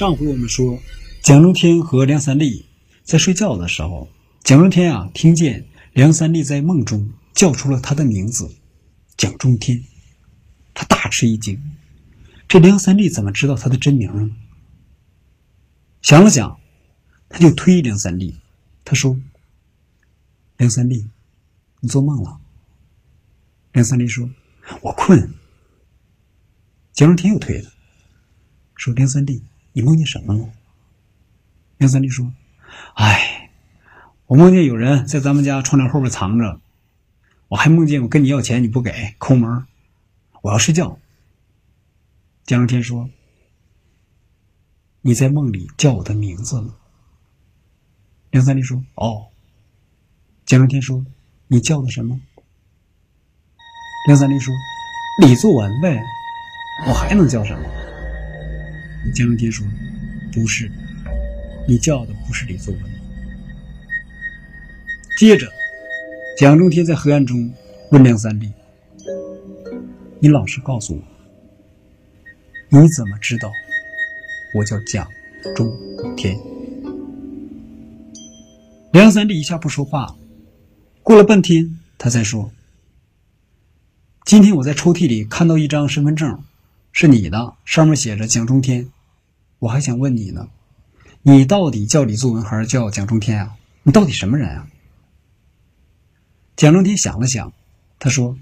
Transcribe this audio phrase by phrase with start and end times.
[0.00, 0.80] 上回我们说，
[1.20, 2.64] 蒋中天和梁三立
[3.02, 4.08] 在睡觉的时候，
[4.42, 8.50] 蒋中天啊听见梁三立在梦中叫出了他的名字
[9.18, 9.84] “蒋中天”，
[10.72, 11.62] 他大吃一惊。
[12.48, 14.34] 这梁三立怎么知道他的真名呢？
[16.00, 16.58] 想了想，
[17.28, 18.36] 他就推梁三立，
[18.86, 19.20] 他说
[20.56, 21.10] ：“梁三立，
[21.80, 22.40] 你做梦了。”
[23.74, 24.30] 梁三立说
[24.80, 25.34] ：“我困。”
[26.94, 27.68] 蒋中天又推他，
[28.76, 30.48] 说：“梁三立。”你梦见什么了？
[31.78, 32.30] 梁三立说
[32.94, 33.50] ：“哎，
[34.26, 36.60] 我梦见有人在咱们家窗帘后边藏着，
[37.48, 39.64] 我还梦见我跟你要钱你不给，抠门，
[40.42, 40.98] 我要睡觉。”
[42.44, 43.08] 蒋中天说
[45.02, 46.74] ：“你在梦里叫我的名字了。”
[48.30, 49.28] 梁三立说：“哦。”
[50.44, 51.04] 蒋中天说
[51.46, 52.20] ：“你叫的什么？”
[54.08, 54.52] 梁三立说
[55.22, 56.02] ：“李作文呗，
[56.88, 57.64] 我还能叫什么？”
[59.14, 59.66] 蒋中天说
[60.32, 60.70] ：“不是，
[61.66, 62.82] 你叫的不是李作文。”
[65.18, 65.50] 接着，
[66.38, 67.52] 蒋中天在黑暗中
[67.90, 68.52] 问梁三立
[70.20, 71.02] ：“你老实告诉我，
[72.68, 73.50] 你怎么知道
[74.54, 75.06] 我叫蒋
[75.56, 75.70] 中
[76.16, 76.38] 天？”
[78.92, 80.16] 梁三立一下不说话，
[81.02, 82.52] 过了半天，他才说
[84.24, 86.42] ：“今天我在抽屉里看到一张身份证。”
[86.92, 88.90] 是你的，上面写着蒋中天。
[89.58, 90.48] 我还想问你呢，
[91.22, 93.56] 你到底叫李作文还是叫蒋中天啊？
[93.82, 94.68] 你到底什么人啊？
[96.56, 97.52] 蒋中天想了想，
[97.98, 98.38] 他说：“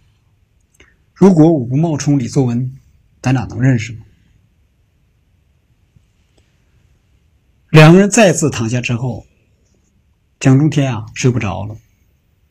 [1.15, 2.77] 如果我不冒充李作文，
[3.21, 4.05] 咱俩能认识吗？”
[7.71, 9.27] 两个人再次躺下之后，
[10.41, 11.77] 蒋中天啊睡不着了，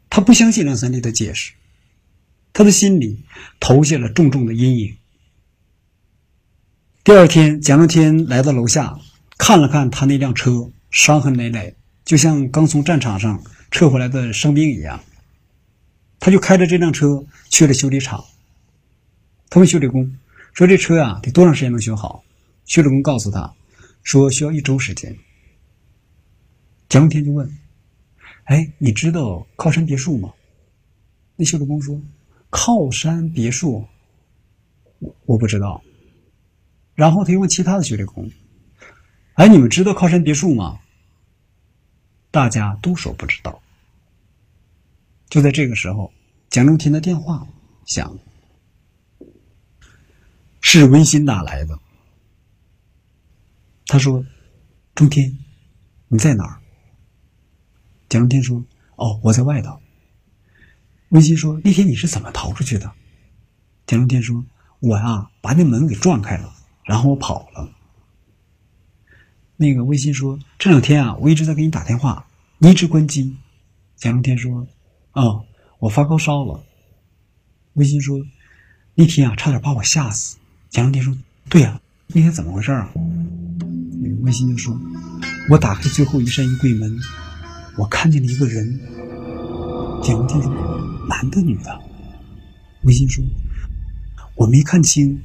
[0.09, 1.53] 他不相信梁三立的解释，
[2.53, 3.25] 他的心里
[3.59, 4.95] 投下了重重的阴影。
[7.08, 9.00] 第二天，蒋中天来到楼下，
[9.38, 15.02] 看了看他那辆车，伤痕累累，就像刚从战场上撤回来的伤兵一样。
[16.20, 18.26] 他就开着这辆车去了修理厂。
[19.49, 20.17] 他问修理工
[20.52, 22.26] 说：“这车呀，得多长时间能修好？”
[22.67, 23.54] 修理工告诉他
[24.04, 25.17] 说：“需要一周时间。”
[26.89, 27.49] 蒋中天就问
[28.43, 30.33] ：“哎，你知道靠山别墅吗？”
[31.37, 32.02] 那修理工说
[32.52, 33.87] ：“靠山别墅，
[34.99, 35.81] 我我不知道。”
[36.97, 38.27] 然后他又问其他的修理工
[39.37, 40.80] ：“哎，你们知道靠山别墅吗？”
[42.31, 43.61] 大家都说不知道。
[45.30, 46.11] 就在这个时候，
[46.49, 47.47] 蒋中天的电话
[47.86, 49.27] 响了，
[50.59, 51.77] 是温馨打来的。
[53.86, 54.25] 他说
[54.95, 55.37] ：“中天，
[56.07, 56.59] 你在哪儿？”
[58.09, 58.65] 蒋中天说
[58.97, 59.80] ：“哦，我在外头。”
[61.09, 62.91] 温馨说：“那天你是怎么逃出去的？”
[63.86, 64.43] 蒋中天说
[64.81, 66.55] ：“我呀，把那门给撞开了。”
[66.87, 67.70] 然后我跑了。
[69.58, 72.25] 那个微信说：“这两天啊，我一直在给你打电话，
[72.59, 73.36] 你一直关机。”
[73.98, 74.65] 蒋中天说
[75.14, 75.45] ：“哦，
[75.80, 76.64] 我发高烧了。”
[77.73, 78.17] 微信说
[78.95, 80.37] ：“那天啊，差点把我吓死。”
[80.70, 81.15] 蒋中天说
[81.49, 82.89] ：“对呀，那天怎么回事啊？”
[83.99, 84.80] 那个微信就说
[85.49, 86.98] ：“我打开最后一扇衣柜门，
[87.77, 88.80] 我看见了一个人。”
[90.02, 90.54] 蒋中天说
[91.09, 91.81] ：“男的女的？”
[92.83, 93.21] 微信说
[94.37, 95.19] ：“我没看清。”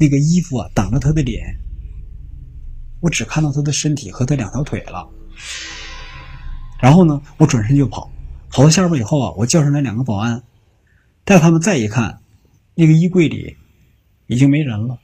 [0.00, 1.54] 那个衣服啊，挡着他的脸，
[3.00, 5.06] 我只看到他的身体和他两条腿了。
[6.80, 8.10] 然后呢，我转身就跑，
[8.48, 10.42] 跑到下边以后啊，我叫上来两个保安，
[11.22, 12.22] 带他们再一看，
[12.74, 13.58] 那个衣柜里
[14.26, 14.98] 已经没人了。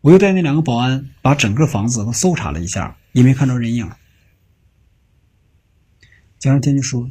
[0.00, 3.86] 我又带那两个保安把整个房子都搜查了一下，也没看着人影。
[6.38, 7.10] 蒋中天就说：“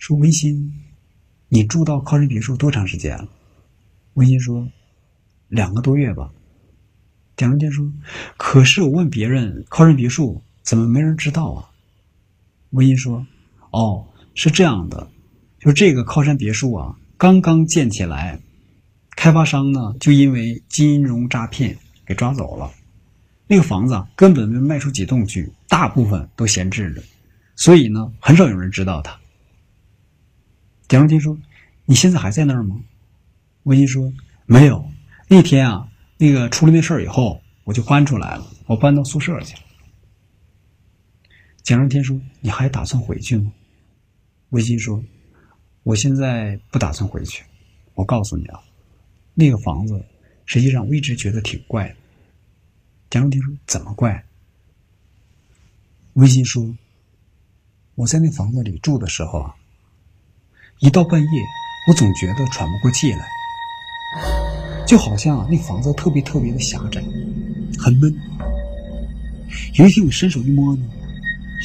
[0.00, 0.72] 说温馨，
[1.50, 3.28] 你住到靠山别墅多长时间了？”
[4.14, 4.66] 温馨说。
[5.48, 6.30] 两个多月吧，
[7.36, 7.90] 蒋中天说
[8.36, 11.70] ：“可是我问别人，靠山别墅怎么没人知道啊？”
[12.70, 13.26] 温馨说
[13.72, 15.08] ：“哦，是这样的，
[15.58, 18.38] 就这个靠山别墅啊，刚刚建起来，
[19.16, 22.70] 开发商呢就因为金融诈骗给抓走了，
[23.46, 27.02] 那个房子根本没卖出几栋去，大部分都闲置着，
[27.56, 29.18] 所以呢，很少有人知道它。”
[30.88, 31.38] 蒋中天说
[31.86, 32.78] ：“你现在还在那儿吗？”
[33.64, 34.12] 温馨说
[34.44, 34.86] ：“没有。”
[35.30, 35.86] 那天啊，
[36.16, 39.62] 那个出了那事儿以后，我就搬出来了，我搬到宿舍去了。
[41.62, 43.52] 蒋中天说：“你还打算回去吗？”
[44.50, 45.04] 微信说
[45.84, 47.44] ：“我现在不打算回去。
[47.92, 48.58] 我告诉你啊，
[49.34, 50.02] 那个房子
[50.46, 51.96] 实际上我一直觉得挺怪的。”
[53.10, 54.24] 蒋中天说：“怎么怪？”
[56.14, 56.74] 微信说
[57.96, 59.54] ：“我在那房子里住的时候啊，
[60.78, 61.28] 一到半夜，
[61.88, 63.28] 我总觉得喘不过气来。”
[64.88, 67.04] 就好像那房子特别特别的狭窄，
[67.78, 68.10] 很闷，
[69.74, 70.82] 有一天我伸手一摸呢，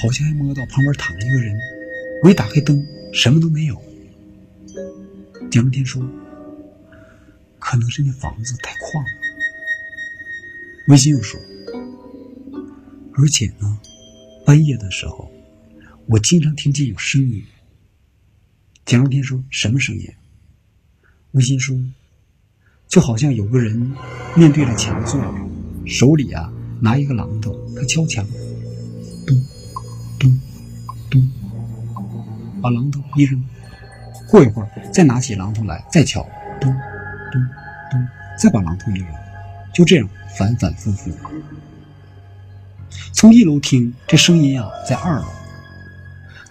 [0.02, 1.58] 好像还摸到旁边躺着一个人。
[2.22, 3.82] 我一打开灯，什么都没有。
[5.50, 6.06] 蒋中天说
[7.60, 9.08] ：“可能是那房子太旷了。”
[10.90, 11.40] 微信又说
[13.16, 13.80] ：“而且呢，
[14.46, 15.32] 半夜的时候，
[16.08, 17.42] 我经常听见有声音。”
[18.86, 20.10] 蒋中天说：“什么声音？”
[21.32, 21.74] 微信说
[22.94, 23.92] ：“就好像有个人
[24.36, 25.28] 面对着墙坐着，
[25.84, 26.48] 手里啊
[26.80, 28.24] 拿一个榔头，他敲墙，
[29.26, 29.36] 咚，
[30.20, 30.40] 咚，
[31.10, 31.32] 咚。”
[32.62, 33.44] 把榔头一扔，
[34.30, 36.22] 过一会儿再拿起榔头来再敲，
[36.62, 36.72] 咚
[37.32, 37.42] 咚
[37.90, 38.08] 咚，
[38.38, 39.08] 再把榔头一扔，
[39.74, 40.08] 就这样
[40.38, 41.10] 反反复复。
[43.12, 45.26] 从一楼听这声音啊，在二楼；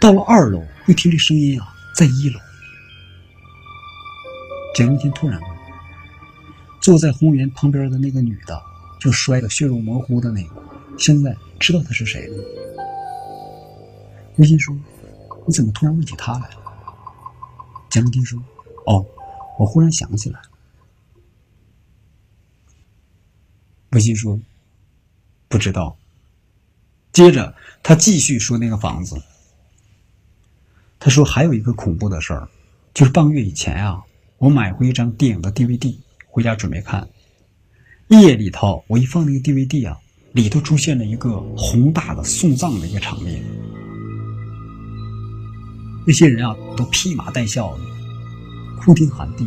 [0.01, 2.41] 到了二楼又听这声音啊，在一楼。
[4.75, 5.39] 蒋一天突然
[6.83, 8.61] ：“坐在红源旁边的那个女的，
[9.01, 10.63] 就摔得血肉模糊的那个，
[10.99, 12.45] 现在知道她是谁了吗？”
[14.37, 14.77] 微信说。
[15.45, 16.63] 你怎么突然问起她来了？
[17.91, 18.41] 蒋中天说
[18.87, 19.05] ：“哦，
[19.59, 20.41] 我忽然想起来。”
[23.91, 24.41] 微信说
[25.51, 25.97] ：“不知道。”
[27.13, 29.21] 接着他继续说那个房子。
[31.01, 32.49] 他说：“还有一个恐怖的事儿，
[32.95, 34.05] 就是半个月以前啊，
[34.39, 35.99] 我买回一张电影的 DVD，
[36.33, 37.07] 回家准备看。
[38.09, 39.99] 夜里头，我一放那个 DVD 啊，
[40.33, 43.43] 里头出现了一个宏大的送葬的一个场面。”
[46.07, 47.81] 那些人啊，都披麻戴孝的，
[48.81, 49.47] 哭天喊地，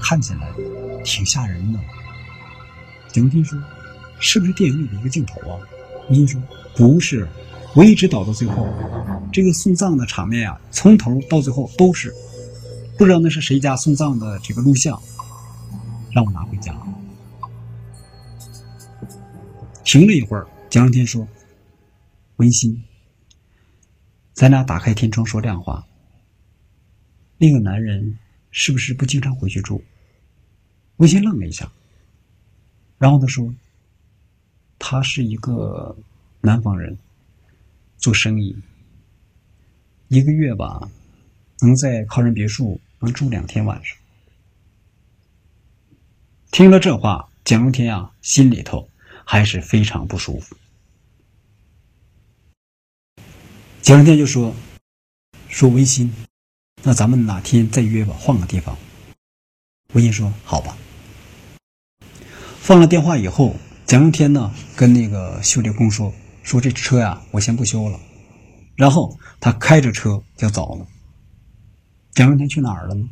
[0.00, 0.52] 看起来
[1.04, 1.78] 挺吓人的。
[3.12, 3.56] 蒋天说
[4.18, 5.56] ：“是不是电影里的一个镜头啊？”
[6.10, 6.42] 明说
[6.74, 7.28] ：“不是，
[7.76, 8.66] 我一直导到最后，
[9.32, 12.12] 这个送葬的场面啊，从头到最后都是，
[13.02, 15.02] 不知道那是谁家送葬的这个录像，
[16.12, 16.72] 让我拿回家。”
[19.82, 21.26] 停了一会儿，蒋天说
[22.38, 22.80] ：“温馨。”
[24.34, 25.84] 咱俩打开天窗说亮话。
[27.38, 28.16] 那个男人
[28.52, 29.82] 是不是不经常回去住？
[30.98, 31.68] 温馨愣了一下，
[32.98, 33.52] 然后他说
[34.78, 35.96] ：“他是一个
[36.40, 36.96] 南方人，
[37.96, 38.56] 做生意，
[40.06, 40.88] 一个月吧，
[41.62, 43.96] 能在靠山别墅能住两天晚上。”
[46.50, 48.88] 听了这话，蒋中天啊，心里头
[49.24, 50.56] 还是非常不舒服。
[53.80, 54.54] 蒋中天就说
[55.48, 56.14] ：“说微信，
[56.82, 58.76] 那咱们哪天再约吧，换个地方。”
[59.94, 60.76] 微信说：“好吧。”
[62.60, 63.56] 放了电话以后，
[63.86, 66.14] 蒋中天呢跟那个修理工说
[66.44, 67.98] ：“说这车呀，我先不修了。”
[68.76, 70.86] 然后他开着车就走了。
[72.14, 73.08] 蒋中天去哪儿了呢？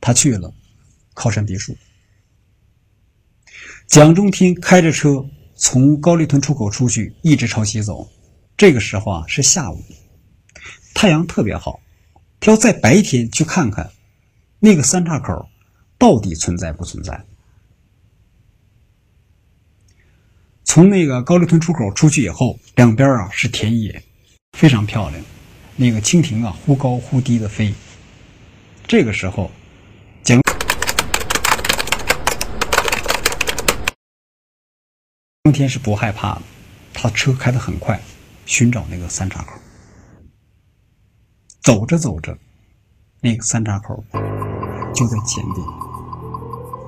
[0.00, 0.52] 他去了
[1.14, 1.76] 靠山别墅。
[3.86, 5.24] 蒋中天开着车
[5.54, 8.10] 从高丽屯出口出去，一直朝西走。
[8.56, 9.82] 这个时候啊是下午，
[10.94, 11.80] 太阳特别好，
[12.38, 13.90] 他要在白天去看看
[14.60, 15.48] 那个三岔口
[15.96, 17.24] 到底存在不存在。
[20.64, 24.02] 从那个高丽屯出口出去以后，两边啊是田野，
[24.52, 25.24] 非常漂亮。
[25.76, 27.72] 那个蜻蜓啊忽高忽低的飞。
[28.88, 29.50] 这个时候，
[30.22, 30.40] 蒋
[35.42, 36.42] 中天是不害怕的，
[36.94, 38.00] 他车开得很快。
[38.44, 39.54] 寻找那个三岔口，
[41.60, 42.38] 走着走着，
[43.20, 44.04] 那个三岔口
[44.94, 45.56] 就在前边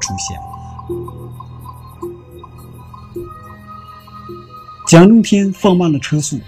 [0.00, 0.46] 出现了。
[4.86, 6.40] 蒋中天放慢了车速，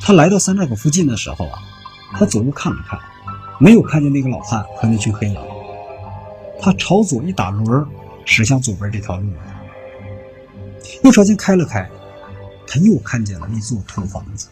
[0.00, 1.62] 他来到三岔口附近的时候啊，
[2.14, 2.98] 他左右看了看，
[3.58, 5.44] 没有看见那个老汉和那群黑羊。
[6.60, 7.86] 他朝左一打轮
[8.24, 9.32] 驶向左边这条路，
[11.04, 11.88] 又朝前开了开。
[12.70, 14.48] 他又看见了那座土房子，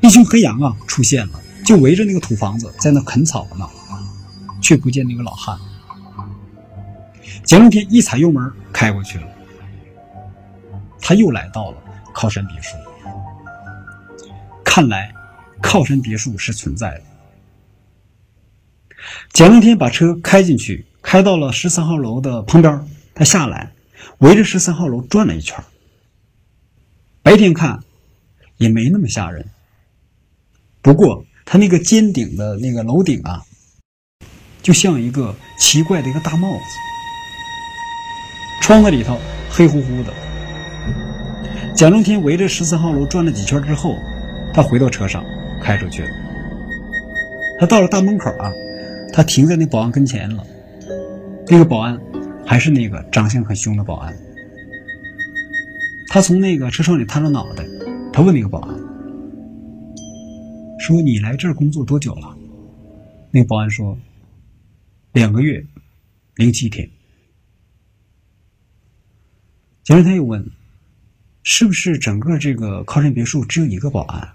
[0.00, 3.68] 一群黑羊啊出现了，就围着那个土房子在那啃草呢，
[4.62, 5.58] 却不见那个老汉。
[7.44, 9.26] 蒋中天一踩油门开过去了，
[10.98, 11.76] 他又来到了
[12.14, 12.74] 靠山别墅。
[14.64, 15.12] 看来
[15.60, 17.02] 靠山别墅是存在的。
[19.32, 23.72] 蒋中天把车开进去，开到了十三号楼的旁边，他下来，
[24.18, 25.56] 围着十三号楼转了一圈。
[27.22, 27.78] 白天看
[28.56, 29.46] 也没那么吓人，
[30.82, 33.42] 不过他那个尖顶的那个楼顶啊，
[34.62, 36.64] 就像一个奇怪的一个大帽子，
[38.62, 39.18] 窗子里头
[39.50, 40.12] 黑乎乎的。
[41.74, 43.94] 蒋中天围着十四号楼转了几圈之后，
[44.52, 45.24] 他回到车上
[45.62, 46.08] 开出去了。
[47.58, 48.50] 他到了大门口啊，
[49.12, 50.46] 他停在那保安跟前了。
[51.48, 52.00] 那个保安
[52.46, 54.16] 还是那个长相很凶的保安。
[56.08, 57.64] 他从那个车窗里探出脑袋，
[58.12, 58.78] 他问那个保安
[60.78, 62.36] 说：“你来这儿工作多久了？”
[63.30, 63.96] 那个保安说
[65.12, 65.64] ：“两个月
[66.36, 66.88] 零七天。”
[69.84, 70.50] 接着他又问
[71.42, 74.28] ：“是不是整个这个靠山别墅只有一个保安？”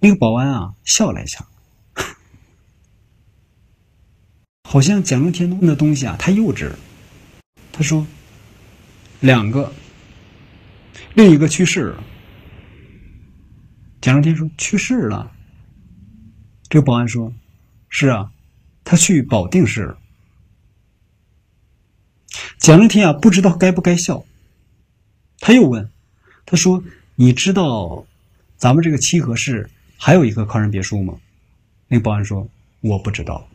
[0.00, 1.46] 那个保安啊笑了一下，
[4.74, 6.76] 好像蒋中天问的东西啊太幼稚了。
[7.70, 8.04] 他说
[9.22, 9.72] ：“两个，
[11.14, 12.02] 另一个去世了。”
[14.02, 15.30] 蒋中天说：“去世了。”
[16.68, 17.32] 这个保安说
[17.88, 18.32] ：“是啊，
[18.82, 19.98] 他去保定市了。”
[22.58, 24.24] 蒋中天啊不知道该不该笑，
[25.38, 25.88] 他又问
[26.46, 26.82] ：“他说
[27.14, 28.06] 你知道
[28.56, 31.20] 咱们这个七河市还有一个靠山别墅吗？”
[31.86, 32.48] 那个保安说
[32.82, 33.48] ：“我不知道。”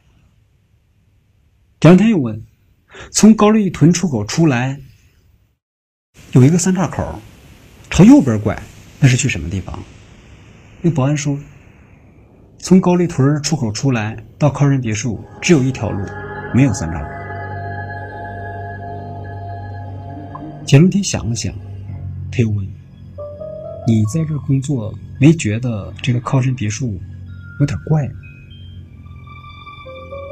[1.80, 2.44] 蒋天又问。
[3.10, 4.78] 从高丽屯出口出来，
[6.34, 7.22] 有一个三岔口，
[7.90, 8.62] 朝右边拐，
[9.00, 9.80] 那是去什么地方？
[10.82, 11.40] 那保安说
[12.60, 16.06] ：“从高丽屯出口出来到靠山别墅只有一条路，
[16.54, 17.08] 没有三岔口。”
[20.68, 21.54] 简中天想了想，
[22.30, 22.68] 他又问
[23.88, 27.00] ：“你在这工作，没觉得这个靠山别墅
[27.62, 28.16] 有点怪吗？”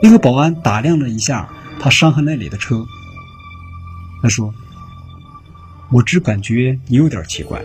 [0.01, 1.49] 那个保安打量了一下。
[1.79, 2.83] 他伤痕累累的车，
[4.23, 4.51] 他说
[5.93, 7.61] ：“我只感觉你有点奇怪。”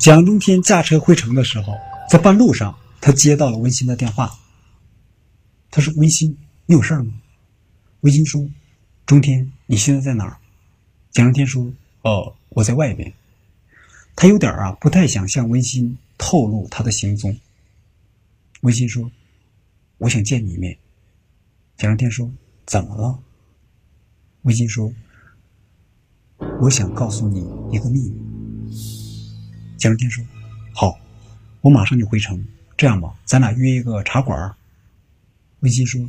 [0.00, 1.74] 蒋中天驾车回城的时候，
[2.08, 4.32] 在半路上，他接到了温馨的电话。
[5.70, 7.12] 他说：“温馨，你有事吗？”
[8.00, 8.48] 温馨说
[9.04, 10.38] ：“中天，你现在在哪儿？”
[11.12, 11.70] 蒋中天说
[12.00, 13.12] ：“哦，我在外边。”
[14.16, 17.38] 他有点啊，不太想向温馨透露他的行踪。
[18.62, 19.10] 温馨说
[19.98, 20.76] ：“我想见你一面。”
[21.76, 22.32] 蒋中天说
[22.64, 23.22] ：“怎么了？”
[24.42, 24.90] 温馨说
[26.62, 28.18] ：“我想告诉你一个秘密。”
[29.76, 30.24] 蒋中天说
[30.72, 30.98] ：“好，
[31.60, 32.42] 我马上就回城。
[32.74, 34.54] 这样吧，咱俩约一个茶馆。”
[35.60, 36.00] 温馨说：“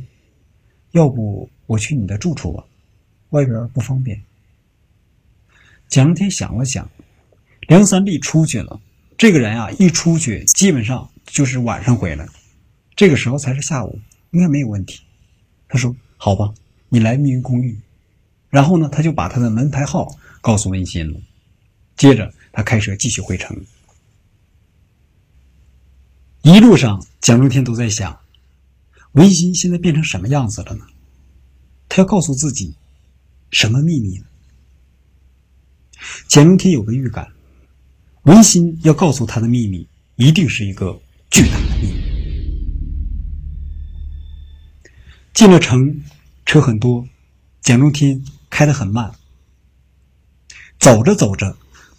[0.92, 2.64] 要不我去你的住处吧，
[3.30, 4.22] 外边不方便。”
[5.88, 6.90] 蒋中天想了想，
[7.68, 8.80] 梁三立出去了。
[9.16, 12.26] 这个人啊，一出去基本上就是晚上回来。
[12.96, 15.02] 这个时候才是下午，应该没有问题。
[15.68, 16.52] 他说：“好吧，
[16.88, 17.78] 你来密云公寓。”
[18.48, 21.20] 然后呢，他就把他的门牌号告诉温馨了。
[21.94, 23.54] 接着，他开车继续回城。
[26.40, 28.18] 一路上，蒋中天都在想：
[29.12, 30.86] 温馨现在变成什么样子了呢？
[31.86, 32.74] 他要告诉自己
[33.50, 34.24] 什么秘密呢？
[36.28, 37.30] 蒋中天有个预感，
[38.28, 42.02] 温馨要告诉他的秘密，一定是一个巨大的秘密。
[45.32, 46.02] 进了城，
[46.44, 47.08] 车很多，
[47.62, 49.14] 蒋中天开得很慢。
[50.78, 51.56] 走着走着，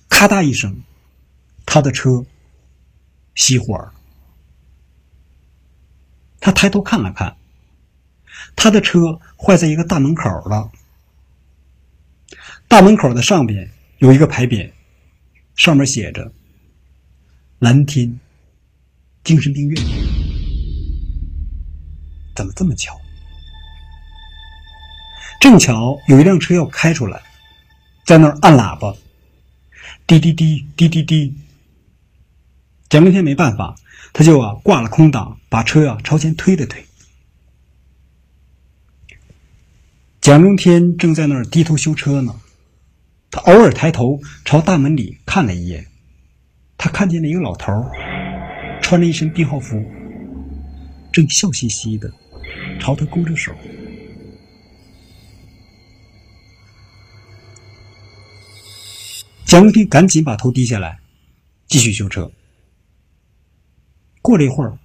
[0.08, 0.84] 咔嗒一声，
[1.66, 2.24] 他的车
[3.36, 3.92] 熄火了。
[6.40, 7.38] 他抬头看了看，
[8.56, 10.70] 他的车坏在一个大门口了。
[12.68, 14.72] 大门口的上边有一个牌匾，
[15.60, 16.32] 上面写着
[17.60, 18.18] “蓝天
[19.26, 19.84] 精神病院”。
[22.34, 22.98] 怎么这么巧？
[25.42, 27.22] 正巧有一辆车要开出来，
[28.06, 28.96] 在那儿按喇叭，
[30.08, 31.36] 滴滴滴滴滴滴。
[32.88, 33.76] 蒋中天没办法，
[34.14, 36.86] 他就啊挂了空挡，把车啊朝前推了推。
[40.22, 42.40] 蒋中天正在那儿低头修车呢，
[43.32, 45.86] 他偶尔抬头朝大门里看了一眼，
[46.78, 47.72] 他看见了一个老头
[48.82, 49.84] 穿着一身病号服，
[51.12, 52.12] 正笑嘻嘻的
[52.80, 53.54] 朝他勾着手。
[59.46, 61.00] 蒋文斌赶紧把头低下来，
[61.68, 62.32] 继续修车。
[64.22, 64.78] 过了一会儿，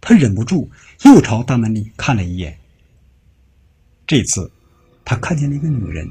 [0.00, 0.70] 他忍不住
[1.04, 2.58] 又朝大门里看了一眼。
[4.06, 4.50] 这次，
[5.04, 6.06] 他看见了一个女人。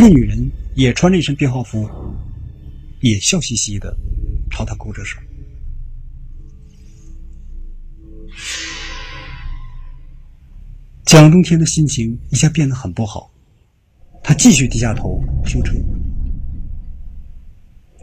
[0.00, 1.86] 这个女人也穿着一身编号服，
[3.00, 3.94] 也笑嘻嘻的
[4.50, 5.18] 朝他勾着手。
[11.04, 13.30] 蒋中天的心情一下变得很不好。
[14.22, 15.74] 他继续低下头修车。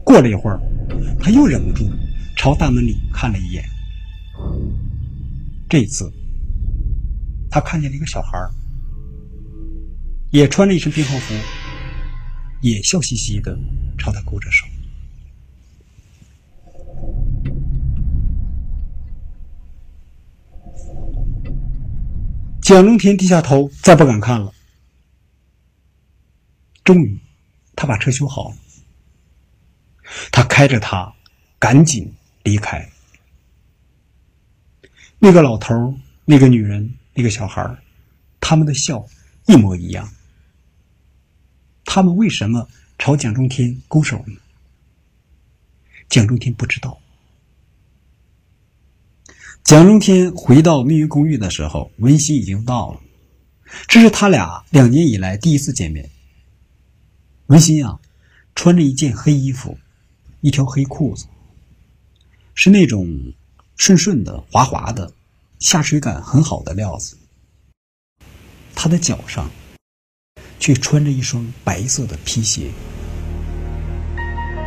[0.04, 0.62] 过了一会儿，
[1.20, 1.90] 他又忍不住
[2.36, 3.64] 朝大门里看了一眼。
[5.68, 6.14] 这次，
[7.50, 8.38] 他看见了一个小孩
[10.30, 11.34] 也穿着一身编号服，
[12.62, 13.58] 也笑嘻嘻的
[13.98, 14.66] 朝他勾着手。
[22.62, 24.54] 蒋中天低下头，再不敢看了。
[26.84, 27.20] 终于，
[27.76, 28.56] 他把车修好了，
[30.32, 31.14] 他开着它，
[31.60, 32.90] 赶紧离开。
[35.20, 37.78] 那个老头那个女人，那个小孩
[38.42, 39.06] 他们的笑
[39.48, 40.10] 一模一样。
[41.90, 42.68] 他们为什么
[43.00, 44.36] 朝蒋中天拱手呢？
[46.10, 47.00] 蒋中天不知道。
[49.64, 53.00] 蒋中天回到密云公寓的时候，文心已经到了。
[53.88, 56.10] 这是他俩两年以来第一次见面。
[57.48, 58.00] 文心啊，
[58.54, 59.80] 穿着一件黑衣服，
[60.42, 61.26] 一条黑裤子，
[62.54, 63.34] 是那种
[63.78, 65.14] 顺顺的、滑滑的、
[65.60, 67.18] 下水感很好的料子。
[68.76, 69.50] 他的脚上
[70.60, 72.68] 却穿着一双白色的皮鞋。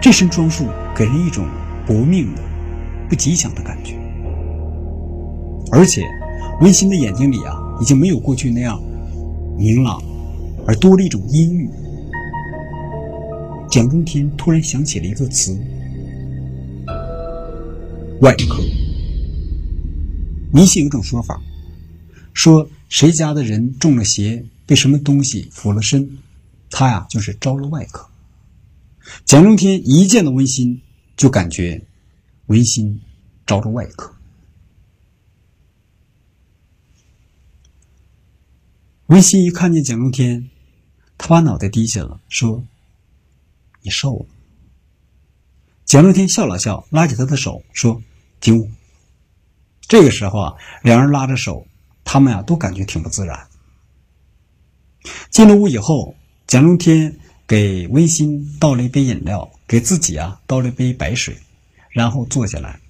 [0.00, 0.66] 这身装束
[0.96, 1.46] 给人一种
[1.86, 2.42] 薄命的、
[3.08, 3.94] 不吉祥的感觉。
[5.72, 6.02] 而且，
[6.62, 8.82] 温馨的眼睛里啊，已经没有过去那样
[9.56, 10.02] 明朗，
[10.66, 11.68] 而多了一种阴郁。
[13.70, 15.56] 蒋中天突然想起了一个词：
[18.20, 18.62] 外科。
[20.52, 21.40] 迷信有种说法，
[22.34, 26.16] 说谁家的人中了邪，被什么东西附了身，
[26.70, 28.08] 他呀就是招了外科。
[29.24, 30.80] 蒋中天一见到温馨，
[31.16, 31.84] 就感觉
[32.46, 33.00] 温馨
[33.44, 34.14] 招了外科。
[39.06, 40.48] 温馨一看见蒋中天，
[41.18, 42.62] 他把脑袋低下了，说
[43.82, 44.26] ：“你瘦了。”
[45.84, 48.00] 蒋中天笑了笑，拉起他的手说
[48.40, 48.70] ：“进屋。”
[49.88, 51.66] 这个时候啊，两人拉着手，
[52.04, 53.49] 他们呀都感觉挺不自然。
[55.30, 56.14] 进了屋以后，
[56.46, 57.16] 蒋中天
[57.46, 61.36] 给温馨倒了一杯饮料，给自己啊倒了一杯白水，
[61.90, 62.80] 然后坐下来。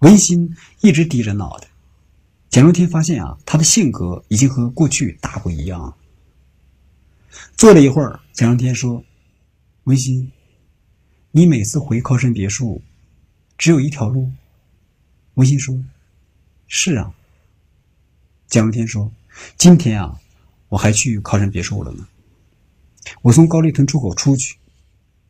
[0.00, 1.68] 温馨一直低着脑袋。
[2.50, 5.94] 蒋中天发现啊，他的性格已经和过去大不一样。
[7.56, 9.02] 坐了一会儿，蒋中天说
[9.84, 10.30] ：“文馨，
[11.32, 12.80] 你每次回靠山别墅，
[13.58, 14.30] 只有一条路。”
[15.34, 15.78] 文馨说
[16.66, 17.12] ：“是啊。”
[18.48, 19.12] 蒋中天说
[19.58, 20.18] ：“今天啊，
[20.68, 22.06] 我还去靠山别墅了呢。
[23.22, 24.58] 我从高丽屯出口出去，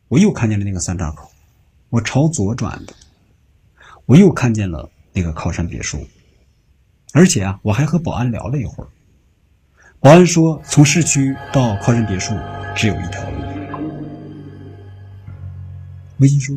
[0.07, 1.29] 我又看见了那个三岔口，
[1.89, 2.93] 我朝左转的，
[4.05, 6.05] 我又看见了那个靠山别墅。”
[7.13, 8.87] 而且啊，我还和保安聊了一会儿。
[9.99, 12.33] 保安说，从市区到靠山别墅
[12.75, 13.37] 只有一条路。
[16.19, 16.55] 微信说：“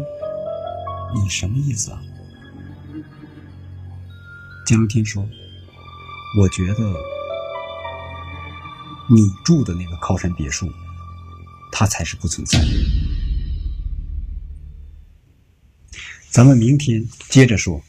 [1.15, 2.03] 你什么意思啊？”
[4.67, 5.23] 江天说
[6.41, 6.95] ：“我觉得
[9.11, 10.71] 你住的那个靠山别墅，
[11.73, 12.69] 它才是不存在的。”
[16.31, 17.83] 咱们明天接着说。